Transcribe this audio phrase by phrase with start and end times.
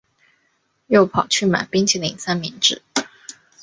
[0.87, 2.81] 又跑去买冰淇淋三明治